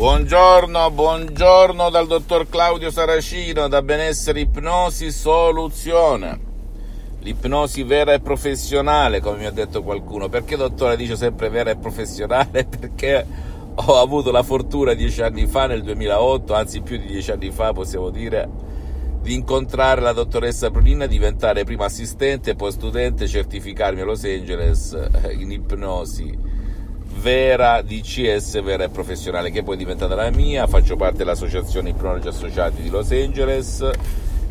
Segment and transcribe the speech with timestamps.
[0.00, 6.40] Buongiorno, buongiorno dal dottor Claudio Saracino da Benessere Ipnosi Soluzione.
[7.18, 10.30] L'ipnosi vera e professionale, come mi ha detto qualcuno.
[10.30, 12.64] Perché dottore dice sempre vera e professionale?
[12.80, 13.26] Perché
[13.74, 17.74] ho avuto la fortuna dieci anni fa, nel 2008, anzi più di dieci anni fa
[17.74, 18.48] possiamo dire,
[19.20, 25.34] di incontrare la dottoressa Brunina, diventare prima assistente, poi studente, certificarmi a Los Angeles eh,
[25.34, 26.49] in ipnosi
[27.14, 32.28] vera DCS vera e professionale che poi è diventata la mia, faccio parte dell'associazione Ipnologi
[32.28, 33.88] Associati di Los Angeles.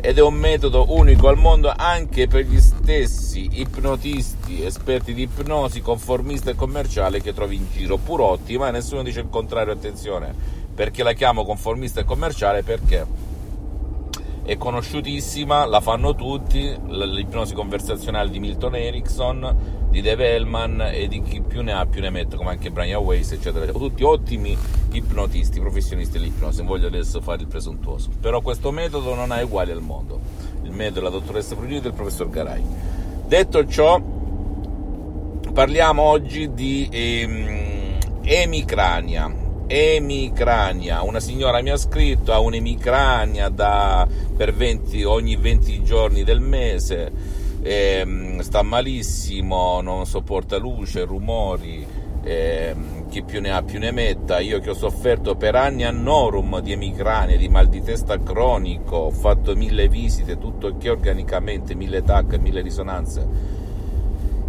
[0.02, 5.82] Ed è un metodo unico al mondo anche per gli stessi ipnotisti, esperti di ipnosi,
[5.82, 10.34] conformista e commerciale che trovi in giro, pur ottima e nessuno dice il contrario, attenzione,
[10.74, 13.04] perché la chiamo conformista e commerciale perché
[14.42, 21.22] è conosciutissima, la fanno tutti, l'ipnosi conversazionale di Milton Erickson, di Dave Hellman e di
[21.22, 23.78] chi più ne ha più ne mette, come anche Brian Weiss, eccetera, eccetera.
[23.78, 24.56] Tutti ottimi
[24.92, 28.10] ipnotisti, professionisti dell'ipnosi, non voglio adesso fare il presuntuoso.
[28.20, 30.18] Però questo metodo non ha uguali al mondo.
[30.62, 32.64] Il metodo della dottoressa Brunito e del professor Garai.
[33.26, 34.00] Detto ciò,
[35.52, 39.39] parliamo oggi di ehm, emicrania
[39.72, 41.02] emicrania.
[41.02, 47.12] Una signora mi ha scritto, ha un'emicrania da, per 20, ogni 20 giorni del mese,
[47.62, 51.86] eh, sta malissimo, non sopporta luce, rumori,
[52.24, 52.74] eh,
[53.08, 54.40] chi più ne ha più ne metta.
[54.40, 58.96] Io che ho sofferto per anni a Norum di emicrania, di mal di testa cronico,
[58.96, 63.59] ho fatto mille visite, tutto che organicamente, mille tac, mille risonanze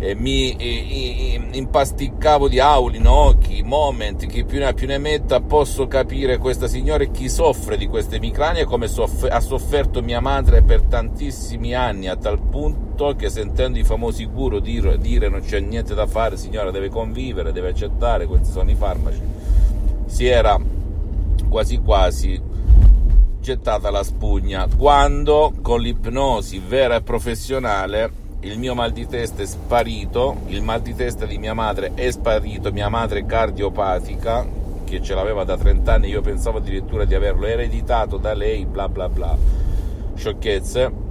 [0.02, 5.41] eh, mi eh, impasticcavo di auli, occhi, moment, chi più ne ha più ne metta,
[5.41, 10.19] posso capire questa signora e chi soffre di queste emicranie come soff- ha sofferto mia
[10.19, 15.41] madre per tantissimi anni, a tal punto che sentendo i famosi guru dire, dire non
[15.41, 19.21] c'è niente da fare, signora deve convivere, deve accettare, questi sono i farmaci,
[20.05, 20.59] si era
[21.47, 22.41] quasi quasi
[23.39, 29.45] gettata la spugna, quando con l'ipnosi vera e professionale il mio mal di testa è
[29.45, 34.48] sparito, il mal di testa di mia madre è sparito, mia madre è cardiopatica,
[34.83, 38.89] che ce l'aveva da 30 anni, io pensavo addirittura di averlo ereditato da lei, bla
[38.89, 39.38] bla bla,
[40.15, 41.10] sciocchezze.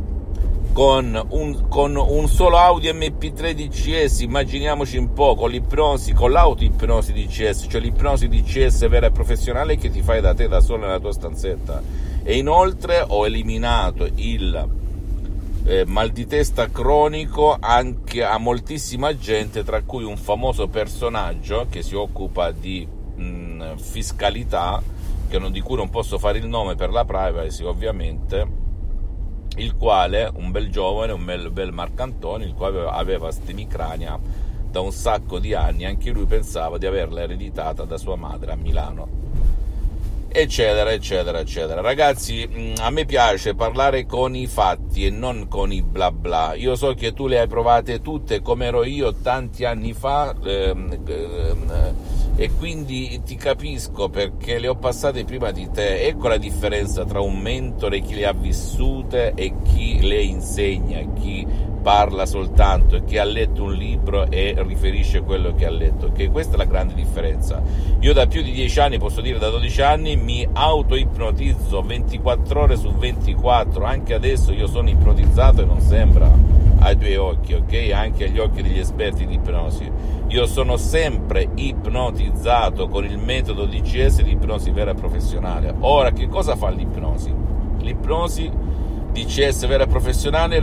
[0.72, 7.12] Con un, con un solo audio MP3 DCS, immaginiamoci un po', con l'ipnosi, con l'autoipnosi
[7.12, 11.00] DCS, cioè l'ipnosi DCS vera e professionale che ti fai da te da solo nella
[11.00, 11.83] tua stanzetta.
[12.22, 14.78] E inoltre ho eliminato il
[15.65, 21.82] eh, mal di testa cronico anche a moltissima gente, tra cui un famoso personaggio che
[21.82, 24.82] si occupa di mh, fiscalità,
[25.31, 28.59] non, di cui non posso fare il nome per la privacy ovviamente,
[29.56, 34.19] il quale, un bel giovane, un bel, bel Marcantoni, il quale aveva, aveva stemicrania
[34.71, 38.56] da un sacco di anni, anche lui pensava di averla ereditata da sua madre a
[38.56, 39.21] Milano
[40.32, 41.80] eccetera, eccetera, eccetera.
[41.80, 46.54] Ragazzi, mm, a me piace parlare con i fatti e non con i bla bla.
[46.54, 50.98] Io so che tu le hai provate tutte come ero io tanti anni fa ehm,
[51.06, 51.94] ehm,
[52.41, 56.06] e quindi ti capisco perché le ho passate prima di te.
[56.06, 61.47] Ecco la differenza tra un mentore, chi le ha vissute e chi le insegna, chi
[61.83, 66.55] parla soltanto che ha letto un libro e riferisce quello che ha letto, che questa
[66.55, 67.62] è la grande differenza.
[68.01, 72.77] Io da più di 10 anni, posso dire da 12 anni, mi auto-ipnotizzo 24 ore
[72.77, 76.33] su 24, anche adesso io sono ipnotizzato e non sembra
[76.78, 77.91] ai tuoi occhi, ok?
[77.93, 80.19] Anche agli occhi degli esperti di ipnosi.
[80.30, 85.74] Io sono sempre ipnotizzato con il metodo DCS di ipnosi vera e professionale.
[85.80, 87.34] Ora, che cosa fa l'ipnosi?
[87.78, 88.48] L'ipnosi
[89.10, 90.62] DCS vera e professionale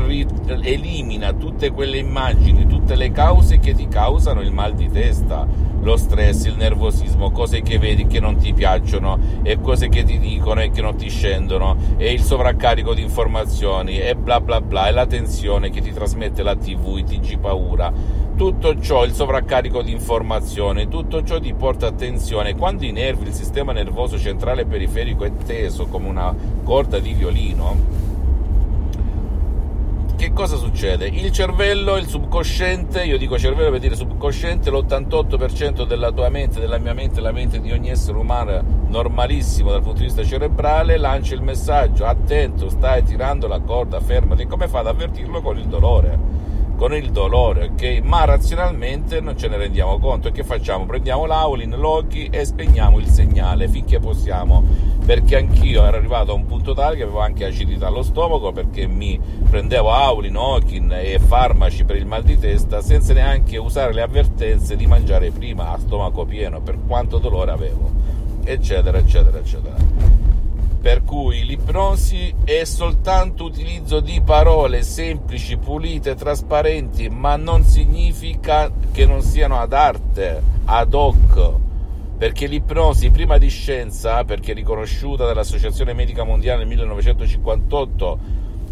[0.62, 5.46] elimina tutte quelle immagini, tutte le cause che ti causano il mal di testa,
[5.82, 10.18] lo stress, il nervosismo, cose che vedi che non ti piacciono e cose che ti
[10.18, 14.88] dicono e che non ti scendono e il sovraccarico di informazioni e bla bla bla
[14.88, 18.26] e la tensione che ti trasmette la tv, i TG paura.
[18.38, 22.56] Tutto ciò, il sovraccarico di informazioni, tutto ciò ti porta a tensione.
[22.56, 27.76] Quando i nervi, il sistema nervoso centrale periferico è teso come una corda di violino,
[30.16, 31.08] che cosa succede?
[31.08, 36.78] Il cervello, il subconsciente, io dico cervello per dire subconsciente, l'88% della tua mente, della
[36.78, 41.34] mia mente, la mente di ogni essere umano normalissimo dal punto di vista cerebrale, lancia
[41.34, 46.27] il messaggio, attento, stai tirando la corda, fermati, come fa ad avvertirlo con il dolore?
[46.78, 48.02] Con il dolore, ok?
[48.04, 50.28] Ma razionalmente non ce ne rendiamo conto.
[50.28, 50.86] E che facciamo?
[50.86, 54.64] Prendiamo l'Aulin, Loki e spegniamo il segnale finché possiamo.
[55.04, 58.88] Perché anch'io ero arrivato a un punto tale che avevo anche acidità allo stomaco perché
[58.88, 59.20] mi
[59.50, 64.76] prendevo Aulin, Okin e farmaci per il mal di testa senza neanche usare le avvertenze
[64.76, 67.90] di mangiare prima a stomaco pieno per quanto dolore avevo
[68.44, 69.87] eccetera, eccetera, eccetera.
[70.88, 79.06] Per cui l'ipnosi è soltanto utilizzo di parole semplici, pulite, trasparenti, ma non significa che
[79.06, 81.56] non siano ad arte, ad hoc,
[82.18, 88.20] perché l'ipnosi prima di scienza, perché riconosciuta dall'Associazione Medica Mondiale nel 1958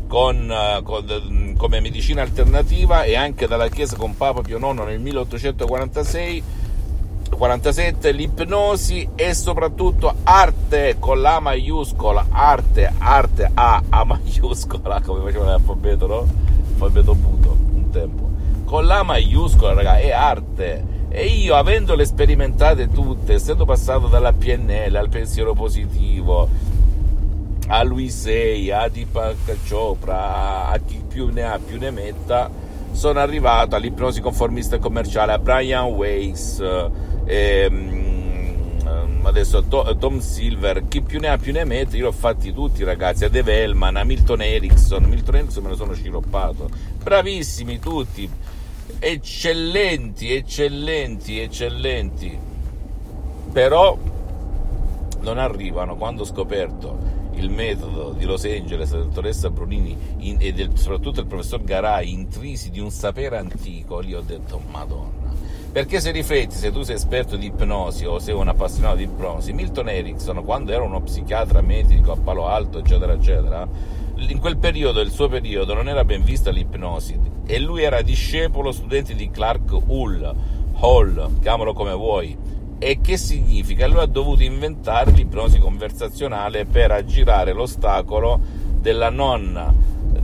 [0.08, 6.44] con, con, come medicina alternativa e anche dalla Chiesa con Papa Pio IX nel 1846
[7.30, 15.46] 47 l'ipnosi è soprattutto arte con la maiuscola arte arte A A maiuscola come faceva
[15.46, 16.28] l'alfabeto no?
[16.74, 18.30] alfabeto muto un tempo
[18.66, 24.96] con la maiuscola raga è arte e io avendole sperimentate tutte essendo passato dalla PNL
[24.96, 26.50] al pensiero positivo
[27.68, 32.50] a Luisei, a Deepak Chopra, a chi più ne ha più ne metta,
[32.96, 36.60] sono arrivato all'ipnosi conformista commerciale, a Brian Weiss,
[37.26, 38.14] ehm,
[39.24, 43.26] adesso Tom Silver, chi più ne ha più ne mette, io l'ho fatti tutti ragazzi,
[43.26, 46.70] a Dave Hellman, a Milton Erickson, Milton Erickson me lo sono sciroppato,
[47.04, 48.30] bravissimi tutti,
[48.98, 52.40] eccellenti, eccellenti, eccellenti,
[53.52, 53.98] però
[55.20, 60.54] non arrivano quando ho scoperto il metodo di Los Angeles, della dottoressa Brunini in, e
[60.54, 65.34] del, soprattutto il professor Garai, intrisi di un sapere antico, lì ho detto Madonna.
[65.72, 69.52] Perché se rifletti, se tu sei esperto di ipnosi o sei un appassionato di ipnosi,
[69.52, 73.68] Milton Erickson, quando era uno psichiatra medico a Palo Alto, eccetera, eccetera,
[74.16, 78.72] in quel periodo, il suo periodo, non era ben vista l'ipnosi e lui era discepolo
[78.72, 80.34] studente di Clark Hull,
[80.78, 82.38] Hall, chiamalo come vuoi,
[82.78, 83.88] e che significa?
[83.88, 88.40] Lui ha dovuto inventare l'ipnosi conversazionale per aggirare l'ostacolo
[88.80, 89.74] della nonna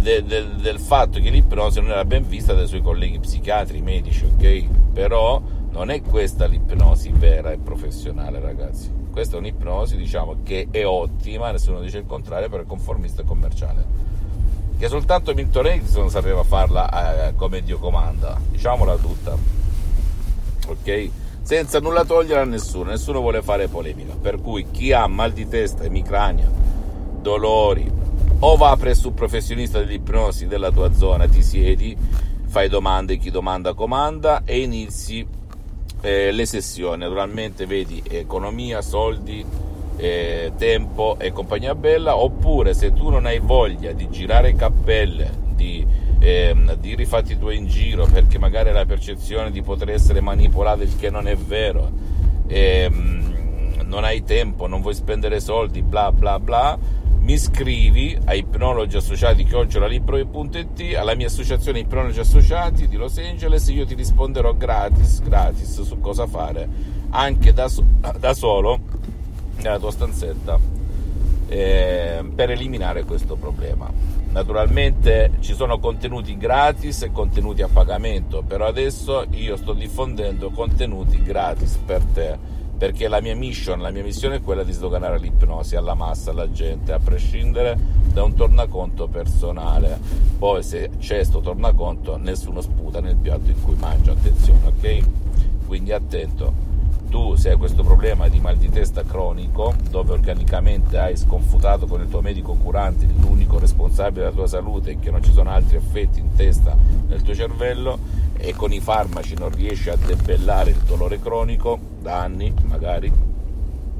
[0.01, 4.25] de, de, del fatto che l'ipnosi non era ben vista dai suoi colleghi psichiatri, medici,
[4.25, 4.65] ok?
[4.93, 8.91] Però non è questa l'ipnosi vera e professionale, ragazzi.
[9.11, 13.25] Questa è un'ipnosi, diciamo, che è ottima, nessuno dice il contrario, però è conformista e
[13.25, 13.85] commerciale.
[14.77, 19.37] Che soltanto Milton Erickson sapeva farla eh, come Dio comanda, diciamola tutta.
[20.67, 21.09] Ok?
[21.41, 25.47] Senza nulla togliere a nessuno, nessuno vuole fare polemica, per cui chi ha mal di
[25.47, 26.49] testa, emicrania,
[27.21, 27.89] dolori,
[28.39, 31.95] o va presso un professionista dell'ipnosi della tua zona, ti siedi,
[32.47, 35.25] fai domande, chi domanda comanda e inizi
[36.01, 36.99] eh, le sessioni.
[36.99, 39.45] Naturalmente vedi economia, soldi,
[39.97, 45.85] eh, tempo e compagnia bella, oppure se tu non hai voglia di girare cappelle, di
[46.21, 50.83] ehm, di rifatti tuoi in giro perché magari hai la percezione di poter essere manipolato,
[50.83, 51.91] il che non è vero,
[52.47, 56.77] ehm, non hai tempo, non vuoi spendere soldi, bla bla bla,
[57.19, 63.85] mi iscrivi a Ipnologi Associati chiocciolalibro.it alla mia associazione Ipnologi Associati di Los Angeles io
[63.85, 66.67] ti risponderò gratis, gratis su cosa fare
[67.09, 67.83] anche da, so-
[68.17, 68.79] da solo
[69.57, 70.70] nella tua stanzetta
[71.51, 73.91] eh, per eliminare questo problema.
[74.31, 81.21] Naturalmente ci sono contenuti gratis e contenuti a pagamento, però adesso io sto diffondendo contenuti
[81.21, 82.37] gratis per te,
[82.77, 86.49] perché la mia mission, la mia missione è quella di sdoganare l'ipnosi alla massa, alla
[86.49, 87.77] gente, a prescindere
[88.13, 89.99] da un tornaconto personale.
[90.39, 94.99] Poi se c'è questo tornaconto nessuno sputa nel piatto in cui mangia, attenzione, ok?
[95.67, 96.70] Quindi attento
[97.11, 101.99] tu se hai questo problema di mal di testa cronico, dove organicamente hai sconfutato con
[101.99, 105.75] il tuo medico curante l'unico responsabile della tua salute e che non ci sono altri
[105.75, 106.75] effetti in testa
[107.07, 107.99] nel tuo cervello
[108.37, 113.11] e con i farmaci non riesci a debellare il dolore cronico da anni magari,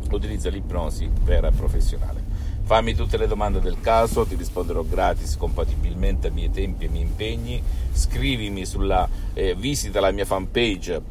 [0.10, 2.30] utilizza l'ipnosi vera e professionale.
[2.64, 6.94] Fammi tutte le domande del caso, ti risponderò gratis compatibilmente ai miei tempi e ai
[6.94, 7.62] miei impegni.
[7.92, 11.02] Scrivimi sulla eh, visita la mia fanpage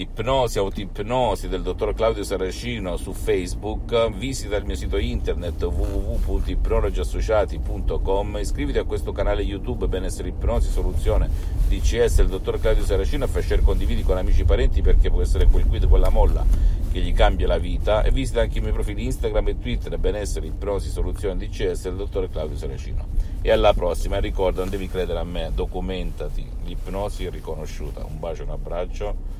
[0.00, 8.76] ipnosi, autoipnosi del dottor Claudio Saracino su Facebook, visita il mio sito internet www.ipnologiassociati.com, iscriviti
[8.76, 11.30] a questo canale YouTube Benessere Ipnosi Soluzione
[11.66, 15.22] DCS del dottor Claudio Saracino e fai share condividi con amici e parenti perché può
[15.22, 16.44] essere quel quid, quella molla
[16.92, 20.46] che gli cambia la vita e visita anche i miei profili Instagram e Twitter Benessere
[20.46, 23.06] Ipnosi Soluzione DCS del dottor Claudio Saracino.
[23.40, 28.04] E alla prossima, ricorda, non devi credere a me, documentati, l'ipnosi è riconosciuta.
[28.04, 29.36] Un bacio, un abbraccio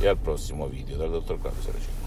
[0.00, 1.99] e al prossimo video dal dottor Claudio Saracino.